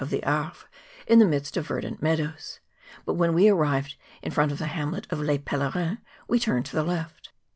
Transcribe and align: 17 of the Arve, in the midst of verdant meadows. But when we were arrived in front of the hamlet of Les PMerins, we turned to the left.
17 0.03 0.17
of 0.17 0.21
the 0.23 0.27
Arve, 0.27 0.67
in 1.05 1.19
the 1.19 1.25
midst 1.25 1.55
of 1.57 1.67
verdant 1.67 2.01
meadows. 2.01 2.59
But 3.05 3.13
when 3.13 3.35
we 3.35 3.51
were 3.51 3.55
arrived 3.59 3.97
in 4.23 4.31
front 4.31 4.51
of 4.51 4.57
the 4.57 4.65
hamlet 4.65 5.05
of 5.11 5.19
Les 5.19 5.37
PMerins, 5.37 5.99
we 6.27 6.39
turned 6.39 6.65
to 6.65 6.75
the 6.75 6.81
left. 6.81 7.29